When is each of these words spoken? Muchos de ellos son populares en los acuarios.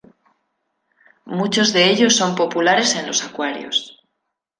Muchos 1.25 1.73
de 1.73 1.91
ellos 1.91 2.15
son 2.15 2.33
populares 2.33 2.95
en 2.95 3.05
los 3.05 3.23
acuarios. 3.23 4.03